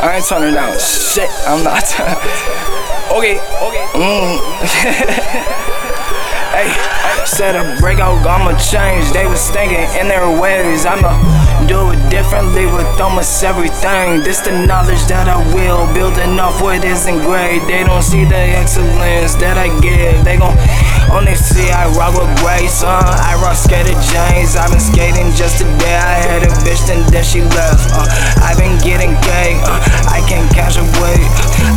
I 0.00 0.16
ain't 0.16 0.26
turning 0.26 0.54
down 0.54 0.72
shit. 0.78 1.28
I'm 1.46 1.62
not. 1.62 1.84
okay, 3.12 3.36
okay. 3.36 3.84
Mm. 3.92 5.66
Hey, 6.50 6.66
said 7.24 7.54
a 7.54 7.78
breakout, 7.78 8.26
I'ma 8.26 8.58
change. 8.58 9.12
They 9.12 9.24
was 9.24 9.48
thinking 9.50 9.86
in 9.94 10.08
their 10.08 10.26
ways. 10.26 10.84
I'ma 10.84 11.14
do 11.70 11.94
it 11.94 12.02
differently 12.10 12.66
with 12.66 12.90
almost 13.00 13.42
everything. 13.44 14.20
This 14.26 14.40
the 14.40 14.66
knowledge 14.66 15.00
that 15.06 15.30
I 15.30 15.38
will 15.54 15.86
build 15.94 16.18
enough 16.18 16.60
what 16.60 16.84
isn't 16.84 17.22
great. 17.22 17.62
They 17.70 17.86
don't 17.86 18.02
see 18.02 18.24
the 18.26 18.42
excellence 18.58 19.38
that 19.38 19.56
I 19.56 19.70
give. 19.78 20.24
They 20.26 20.42
gon' 20.42 20.58
only 21.14 21.38
see 21.38 21.70
I 21.70 21.86
rock 21.94 22.18
with 22.18 22.28
grace. 22.42 22.82
Uh, 22.82 22.98
I 22.98 23.38
rock 23.38 23.54
skated 23.54 23.96
James. 24.10 24.58
I've 24.58 24.74
been 24.74 24.82
skating 24.82 25.30
just 25.38 25.62
today. 25.62 26.02
I 26.02 26.18
had 26.18 26.42
a 26.42 26.49
bitch, 26.70 26.86
then 26.86 27.02
then 27.10 27.24
she 27.24 27.42
left. 27.58 27.90
Uh, 27.90 28.06
I've 28.46 28.58
been 28.58 28.78
getting 28.78 29.12
gay. 29.26 29.58
Uh, 29.66 29.82
I 30.06 30.22
can't 30.28 30.48
catch 30.54 30.76
a 30.78 30.86
break. 31.02 31.26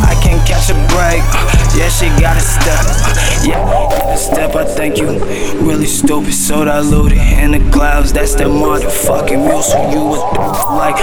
I 0.06 0.14
can't 0.22 0.42
catch 0.46 0.70
a 0.70 0.78
break. 0.94 1.22
Uh, 1.34 1.50
yeah, 1.74 1.88
she 1.88 2.06
got 2.22 2.36
a 2.36 2.40
step. 2.40 2.86
Uh, 3.02 3.14
yeah, 3.42 4.14
a 4.14 4.16
step. 4.16 4.54
I 4.54 4.64
thank 4.64 4.98
you. 4.98 5.18
Really 5.58 5.86
stupid, 5.86 6.32
so 6.32 6.64
diluted 6.64 7.18
in 7.18 7.50
the 7.50 7.70
clouds. 7.72 8.12
That's 8.12 8.34
the 8.34 8.44
motherfucking 8.44 9.42
music. 9.42 9.82
You 9.92 10.04
would 10.06 10.24
like 10.78 10.96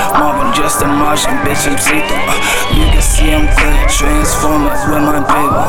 A 0.80 0.88
Martian 0.88 1.36
bitch. 1.44 1.68
I'm 1.68 1.76
uh, 1.76 2.32
You 2.74 2.88
can 2.90 3.02
see 3.02 3.34
I'm 3.34 3.46
clear, 3.60 3.86
transformers 3.92 4.80
with 4.88 5.04
my 5.04 5.20
people. 5.20 5.68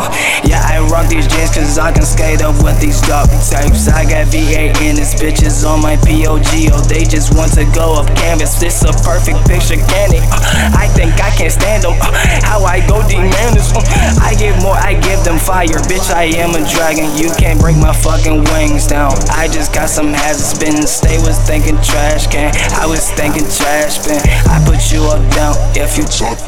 Yeah, 0.48 0.62
I 0.62 0.78
rock 0.88 1.08
these 1.08 1.26
jeans 1.26 1.50
cause 1.50 1.76
I 1.76 1.90
can 1.92 2.04
skate 2.04 2.40
up 2.40 2.62
with 2.62 2.80
these 2.80 3.00
dark 3.02 3.28
types. 3.50 3.88
I 3.88 4.04
got 4.04 4.28
VA 4.28 4.70
in 4.80 4.94
this 4.94 5.12
bitches 5.14 5.68
on 5.68 5.82
my 5.82 5.96
POGO. 5.96 6.86
They 6.86 7.02
just 7.02 7.34
want 7.34 7.52
to 7.54 7.64
go 7.74 7.98
up 7.98 8.06
canvas. 8.16 8.60
This 8.60 8.84
a 8.84 8.92
perfect 9.02 9.44
picture, 9.44 9.76
can 9.76 10.14
it? 10.14 10.71
I 11.02 11.06
think 11.06 11.20
I 11.20 11.30
can 11.34 11.50
stand 11.50 11.82
them. 11.82 11.98
Uh, 12.00 12.14
how 12.46 12.62
I 12.62 12.78
go 12.86 13.02
demand 13.08 13.56
this. 13.56 13.74
Uh, 13.74 13.82
I 14.22 14.34
give 14.38 14.54
more, 14.62 14.78
I 14.78 14.94
give 14.94 15.24
them 15.24 15.36
fire. 15.36 15.82
Bitch, 15.90 16.14
I 16.14 16.30
am 16.38 16.54
a 16.54 16.62
dragon. 16.70 17.10
You 17.18 17.32
can't 17.34 17.58
break 17.58 17.76
my 17.76 17.92
fucking 17.92 18.44
wings 18.54 18.86
down. 18.86 19.10
I 19.30 19.48
just 19.48 19.74
got 19.74 19.88
some 19.88 20.14
habits 20.14 20.56
been. 20.56 20.86
Stay 20.86 21.18
was 21.18 21.38
thinking 21.40 21.74
trash 21.82 22.28
can. 22.28 22.54
I 22.78 22.86
was 22.86 23.10
thinking 23.10 23.50
trash 23.50 23.98
bin. 24.06 24.22
I 24.46 24.62
put 24.64 24.92
you 24.92 25.02
up 25.10 25.18
down 25.34 25.56
if 25.74 25.98
you 25.98 26.04
talk. 26.04 26.38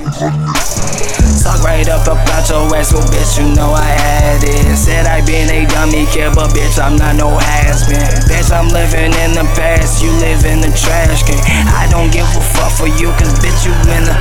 Talk 1.44 1.60
right 1.60 1.86
up 1.92 2.08
about 2.08 2.48
your 2.48 2.64
ass, 2.72 2.88
well, 2.96 3.04
bitch, 3.12 3.36
you 3.36 3.52
know 3.52 3.76
I 3.76 3.84
had 3.84 4.40
it. 4.40 4.64
Said 4.80 5.04
I 5.04 5.20
been 5.20 5.52
a 5.52 5.68
dummy 5.68 6.08
kid, 6.08 6.32
but 6.32 6.56
bitch, 6.56 6.80
I'm 6.80 6.96
not 6.96 7.16
no 7.16 7.36
has 7.36 7.84
been. 7.84 8.00
Bitch, 8.24 8.48
I'm 8.48 8.72
living 8.72 9.12
in 9.12 9.36
the 9.36 9.44
past, 9.52 10.02
you 10.02 10.08
live 10.24 10.48
in 10.48 10.64
the 10.64 10.72
trash 10.72 11.20
can. 11.22 11.36
I 11.68 11.84
don't 11.92 12.08
give 12.08 12.24
a 12.24 12.40
fuck 12.40 12.72
for 12.72 12.88
you, 12.88 13.12
cause 13.20 13.36
bitch, 13.44 13.68
you 13.68 13.76
in 13.92 14.08
the. 14.08 14.16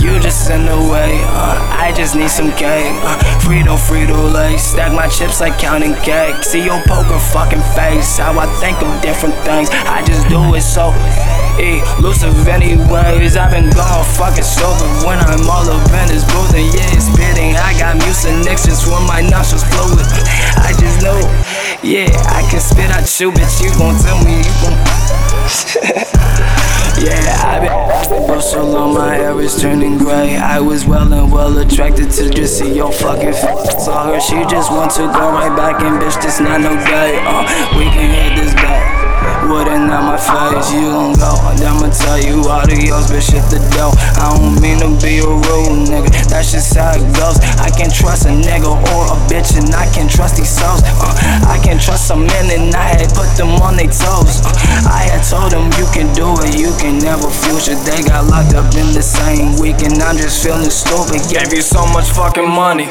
You 0.00 0.18
just 0.20 0.48
in 0.48 0.64
the 0.64 0.80
way, 0.80 1.20
uh, 1.36 1.60
I 1.68 1.92
just 1.94 2.16
need 2.16 2.30
some 2.30 2.50
cake. 2.52 2.96
Uh, 3.04 3.20
Frito, 3.44 3.76
Frito 3.76 4.32
Lay, 4.32 4.56
stack 4.56 4.92
my 4.92 5.08
chips 5.08 5.38
like 5.38 5.58
counting 5.58 5.94
cake. 6.00 6.42
See 6.42 6.64
your 6.64 6.80
poker 6.88 7.20
fucking 7.20 7.62
face, 7.76 8.16
how 8.16 8.38
I 8.40 8.46
think 8.56 8.80
of 8.80 9.02
different 9.02 9.34
things. 9.44 9.68
I 9.70 10.02
just 10.02 10.26
do 10.30 10.54
it 10.54 10.62
so 10.62 10.96
elusive, 11.58 12.48
anyways. 12.48 13.36
I've 13.36 13.50
been 13.50 13.70
gone 13.70 14.04
fucking 14.16 14.44
sober 14.44 14.86
when 15.06 15.18
I'm 15.18 15.48
all 15.48 15.68
up 15.68 15.84
in 15.92 16.08
this 16.08 16.24
and 16.54 16.68
yeah, 16.72 16.94
it's 16.94 17.06
spitting. 17.08 17.56
I 17.56 17.76
got 17.78 17.96
mucinex 18.00 18.68
when 18.88 19.06
my 19.06 19.20
nostrils 19.20 19.64
fluid. 19.64 20.06
I 20.56 20.72
just 20.78 21.02
know, 21.02 21.18
yeah, 21.82 22.08
I 22.32 22.46
can 22.50 22.60
spit 22.60 22.90
out 22.90 23.08
you, 23.20 23.32
bitch. 23.32 23.60
You 23.62 23.70
gon' 23.78 23.96
tell 24.00 24.22
me 24.24 24.38
you 24.38 24.54
gon' 24.62 24.76
Yeah, 27.02 27.18
I've 27.42 27.62
been 28.08 28.26
for 28.26 28.40
so 28.40 28.64
long, 28.64 28.94
my 28.94 29.14
hair 29.14 29.40
is 29.40 29.60
turning 29.60 29.98
gray. 29.98 30.36
I 30.36 30.60
was 30.60 30.84
well 30.84 31.12
and 31.12 31.32
well 31.32 31.58
attracted 31.58 32.10
to 32.12 32.30
just 32.30 32.58
see 32.58 32.74
your 32.76 32.92
fucking 32.92 33.32
face. 33.32 33.84
Saw 33.84 34.12
her, 34.12 34.20
she 34.20 34.44
just 34.48 34.70
want 34.70 34.92
to 34.92 35.02
go 35.02 35.32
right 35.32 35.56
back, 35.56 35.82
and 35.82 36.00
bitch, 36.00 36.22
this 36.22 36.38
not 36.38 36.60
no 36.60 36.76
day. 36.76 37.18
Uh, 37.24 37.42
we 37.76 37.84
can 37.84 38.10
hit 38.10 38.44
this 38.44 38.54
back. 38.54 39.01
Wouldn't 39.48 39.90
on 39.90 40.04
my 40.06 40.16
face, 40.16 40.72
you 40.72 40.90
gon' 40.90 41.12
go. 41.14 41.34
I'ma 41.66 41.90
tell 41.90 42.11
you 42.80 42.92
adios, 42.92 43.10
bitch, 43.10 43.32
hit 43.32 43.44
the 43.52 43.60
dough. 43.76 43.92
I 44.16 44.32
don't 44.32 44.56
mean 44.60 44.80
to 44.80 44.88
be 45.04 45.20
a 45.20 45.28
rude 45.28 45.88
nigga, 45.88 46.08
that's 46.28 46.52
just 46.52 46.72
how 46.74 46.96
it 46.96 47.04
goes. 47.16 47.36
I 47.60 47.68
can't 47.68 47.92
trust 47.92 48.24
a 48.24 48.32
nigga 48.32 48.68
or 48.68 49.02
a 49.12 49.16
bitch, 49.28 49.56
and 49.58 49.68
I 49.74 49.90
can't 49.92 50.10
trust 50.10 50.36
these 50.36 50.48
souls. 50.48 50.80
Uh, 51.00 51.12
I 51.48 51.60
can't 51.62 51.80
trust 51.80 52.08
some 52.08 52.26
men, 52.26 52.48
and 52.50 52.74
I 52.74 52.96
had 52.96 53.12
put 53.12 53.28
them 53.36 53.60
on 53.60 53.76
their 53.76 53.90
toes. 53.92 54.40
Uh, 54.40 54.52
I 54.88 55.08
had 55.12 55.22
told 55.26 55.52
them 55.52 55.68
you 55.76 55.86
can 55.92 56.08
do 56.14 56.32
it, 56.44 56.56
you 56.56 56.72
can 56.80 56.98
never 56.98 57.28
future. 57.28 57.76
They 57.84 58.02
got 58.02 58.26
locked 58.26 58.54
up 58.54 58.72
in 58.74 58.94
the 58.96 59.02
same 59.02 59.58
week, 59.60 59.82
and 59.84 60.00
I'm 60.00 60.16
just 60.16 60.42
feeling 60.42 60.70
stupid. 60.70 61.20
Gave 61.28 61.52
you 61.52 61.62
so 61.62 61.84
much 61.92 62.08
fucking 62.10 62.48
money, 62.48 62.88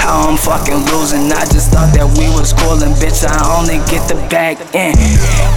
how 0.00 0.26
I'm 0.26 0.36
fucking 0.36 0.86
losing. 0.90 1.30
I 1.30 1.46
just 1.46 1.70
thought 1.70 1.94
that 1.94 2.06
we 2.18 2.26
was 2.34 2.52
cool, 2.52 2.82
and 2.82 2.94
bitch, 2.98 3.22
I 3.22 3.36
only 3.54 3.78
get 3.86 4.06
the 4.10 4.18
back 4.28 4.58
end. 4.74 4.98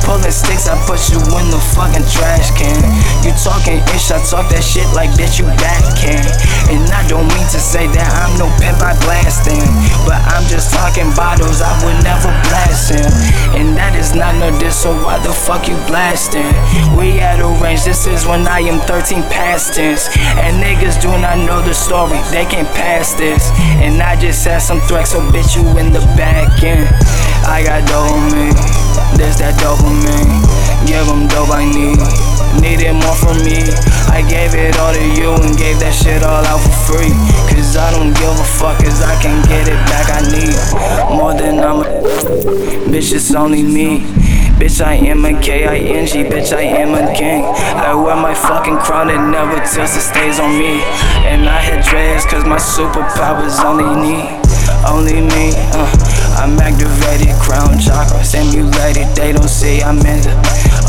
Pulling 0.05 0.33
sticks, 0.35 0.67
I 0.67 0.75
put 0.85 0.99
you 1.09 1.19
in 1.39 1.47
the 1.49 1.61
fucking 1.73 2.05
trash 2.11 2.51
can. 2.59 2.81
You 3.23 3.31
talking 3.63 3.95
ish, 3.95 4.11
I 4.11 4.19
talk 4.27 4.51
that 4.51 4.63
shit 4.63 4.87
like 4.91 5.09
bitch, 5.15 5.39
you 5.39 5.47
backhand. 5.55 6.27
And 6.67 6.83
I 6.91 7.07
don't 7.07 7.27
mean 7.31 7.47
to 7.55 7.59
say 7.59 7.87
that 7.87 8.09
I'm 8.19 8.35
no 8.35 8.51
pimp, 8.59 8.83
I 8.83 8.91
blasting. 9.07 9.63
But 10.03 10.19
I'm 10.27 10.43
just 10.51 10.75
talking 10.75 11.07
bottles, 11.15 11.63
I 11.63 11.71
would 11.83 11.95
never 12.03 12.27
blast 12.51 12.91
him. 12.91 13.07
And 13.55 13.77
that 13.79 13.95
is 13.95 14.11
not 14.15 14.35
no 14.35 14.51
diss, 14.59 14.75
so 14.75 14.91
why 15.03 15.19
the 15.23 15.31
fuck 15.31 15.67
you 15.67 15.79
blasting? 15.87 16.51
We 16.99 17.19
at 17.23 17.39
a 17.39 17.47
range, 17.63 17.87
this 17.87 18.05
is 18.05 18.27
when 18.27 18.47
I 18.47 18.59
am 18.67 18.83
13 18.83 19.23
past 19.31 19.75
tense. 19.75 20.11
And 20.43 20.59
niggas 20.59 20.99
do 20.99 21.07
not 21.23 21.39
know 21.39 21.63
the 21.63 21.73
story, 21.73 22.19
they 22.35 22.43
can't 22.43 22.69
pass 22.75 23.13
this. 23.15 23.47
And 23.79 24.01
I 24.03 24.19
just 24.19 24.43
had 24.43 24.59
some 24.59 24.81
threats, 24.91 25.11
so 25.15 25.23
bitch, 25.31 25.55
you 25.55 25.63
in 25.79 25.95
the 25.95 26.03
back 26.19 26.51
end. 26.63 26.91
I 27.47 27.63
got 27.63 27.83
me, 28.31 28.51
there's 29.15 29.37
that 29.39 29.55
dopamine. 29.59 30.52
Give 30.85 31.07
them 31.07 31.27
dope 31.27 31.49
I 31.49 31.65
need, 31.65 31.97
needed 32.61 32.93
more 32.93 33.15
from 33.15 33.37
me. 33.43 33.63
I 34.11 34.21
gave 34.27 34.53
it 34.53 34.77
all 34.77 34.93
to 34.93 35.05
you 35.15 35.31
and 35.31 35.57
gave 35.57 35.79
that 35.79 35.93
shit 35.95 36.23
all 36.23 36.43
out 36.45 36.59
for 36.59 36.93
free. 36.93 37.13
Cause 37.49 37.77
I 37.77 37.89
don't 37.91 38.13
give 38.13 38.35
a 38.35 38.47
fuck, 38.59 38.77
cause 38.83 39.01
I 39.01 39.15
can 39.21 39.41
get 39.47 39.67
it 39.67 39.79
back. 39.87 40.11
I 40.11 40.21
need 40.29 40.53
more 41.09 41.33
than 41.33 41.59
I'm 41.59 41.81
a 41.81 41.89
bitch, 42.91 43.13
it's 43.13 43.33
only 43.33 43.63
me. 43.63 44.01
Bitch, 44.59 44.85
I 44.85 44.93
am 44.95 45.25
a 45.25 45.33
K-I-N-G, 45.33 46.23
bitch, 46.29 46.55
I 46.55 46.61
am 46.61 46.93
a 46.93 47.13
king. 47.15 47.43
I 47.43 47.95
wear 47.95 48.15
my 48.15 48.33
fucking 48.33 48.77
crown, 48.77 49.09
it 49.09 49.17
never 49.17 49.55
tilts, 49.65 49.97
it 49.97 50.01
stays 50.01 50.39
on 50.39 50.57
me. 50.59 50.83
And 51.25 51.49
I 51.49 51.59
had 51.59 51.83
dreads, 51.83 52.25
cause 52.25 52.45
my 52.45 52.57
superpowers 52.57 53.63
only 53.63 53.87
me, 53.97 54.29
only 54.85 55.21
me. 55.21 55.57
Uh, 55.73 56.12
I'm 56.39 56.59
activated, 56.59 57.35
crown 57.39 57.79
chakra, 57.79 58.23
simulated, 58.23 59.07
they 59.15 59.31
don't 59.31 59.47
see 59.47 59.81
I'm 59.81 59.97
in 60.05 60.21
the 60.21 60.33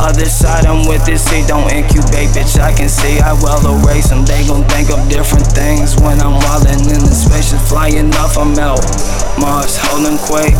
other 0.00 0.26
side, 0.26 0.66
I'm 0.66 0.86
with 0.88 1.04
this, 1.04 1.24
see, 1.24 1.46
don't 1.46 1.70
incubate, 1.70 2.30
bitch, 2.34 2.58
I 2.58 2.72
can 2.72 2.88
see, 2.88 3.20
I 3.20 3.32
well 3.34 3.60
erase 3.64 4.08
them, 4.08 4.24
they 4.24 4.46
gon' 4.46 4.64
think 4.68 4.90
of 4.90 5.00
different 5.08 5.46
things 5.52 5.96
when 6.00 6.20
I'm 6.20 6.40
wildin' 6.40 6.88
in 6.90 7.00
the 7.04 7.14
spaceship, 7.14 7.60
flying 7.60 8.12
off, 8.16 8.36
I'm 8.36 8.58
out, 8.58 8.82
Mars, 9.38 9.76
holding 9.78 10.18
quake, 10.18 10.56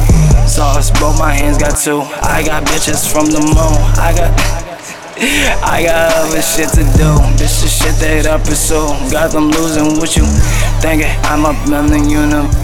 sauce, 0.46 0.90
broke 0.98 1.18
my 1.18 1.32
hands, 1.32 1.58
got 1.58 1.76
two, 1.76 2.00
I 2.22 2.42
got 2.44 2.64
bitches 2.64 3.10
from 3.10 3.26
the 3.26 3.40
moon, 3.40 3.76
I 3.98 4.14
got 4.16 4.64
I 5.62 5.84
got 5.86 6.12
other 6.12 6.42
shit 6.42 6.70
to 6.70 6.82
do. 6.98 7.14
The 7.38 7.46
shit 7.46 7.94
that 8.02 8.26
I 8.26 8.36
pursue. 8.38 8.90
Got 9.12 9.30
them 9.30 9.48
losing 9.50 10.00
with 10.00 10.16
you. 10.16 10.26
Thinking 10.82 11.06
I'm 11.22 11.46
up 11.46 11.54
in 11.66 11.86
the 11.86 12.10
universe. 12.10 12.63